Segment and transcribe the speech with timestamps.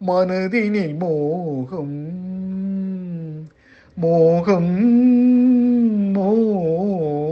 [0.00, 1.96] மனதினில் மோகம்
[3.96, 4.72] மோகம்
[6.12, 7.23] மோகம்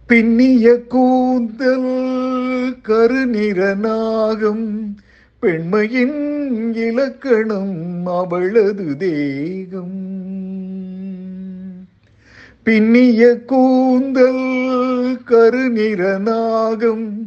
[0.08, 4.94] பின்னிய கூந்தல் கருநிறனாகும்
[5.40, 10.13] பெண்மையின் இலக்கணம் அவளது தேகம்.
[12.64, 17.26] பின்னிய கூந்தல் கருநிறநாகம்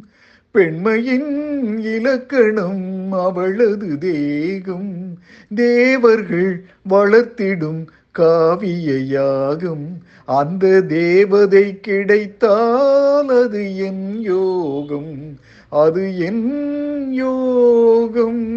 [0.52, 5.20] பெண்மையின் இலக்கணம் அவளது தேகம்.
[5.56, 7.88] தேவர்கள் வளர்த்திடும்
[8.20, 9.88] காவியாகும்
[10.26, 15.38] அந்த தேவதை கிடைத்தால் அது என் யோகம்.
[15.70, 18.56] அது என் யோகம்.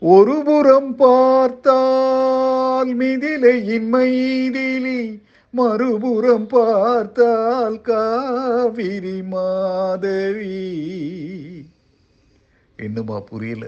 [0.00, 5.20] ஒருபுறம் பார்த்தால் மிதிலையின் மைதிலி
[5.50, 10.68] மறுபுறம் பார்த்தால் காவிரி மாதவி.
[12.76, 13.66] என்னமா புரியல?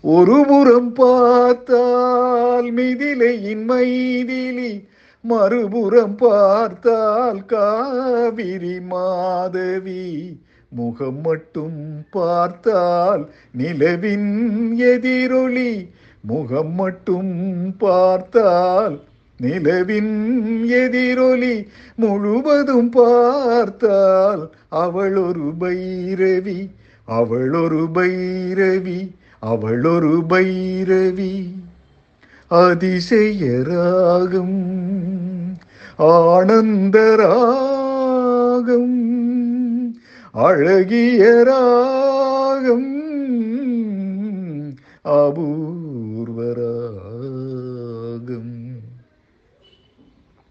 [0.00, 4.84] ஒருபுறம் பார்த்தால் மிதிலையின் மைதிலி
[5.28, 10.38] மறுபுறம் பார்த்தால் காவிரி மாதவி.
[10.68, 15.88] முகம் மட்டும் பார்த்தால் நிலவின் எதிரொலி.
[16.20, 19.00] முகம் மட்டும் பார்த்தால்
[19.40, 21.66] நிலவின் எதிரொலி.
[21.94, 26.68] முழுவதும் பார்த்தால் அவள் ஒரு பைரவி.
[27.04, 29.10] அவள் ஒரு பைரவி.
[29.38, 31.52] அவள் ஒரு பைரவி.
[32.50, 34.44] அதிசயராகும்
[37.58, 38.96] ஆனந்தராகும்
[41.58, 42.88] அழகியராகும்
[45.14, 46.67] அபூர்வரா